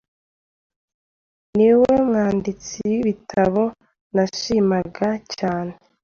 Niwe 1.55 1.91
mwanditsi 2.07 2.77
w'ibitabo 2.91 3.63
ndabishima 4.11 4.77
cyane. 5.37 5.73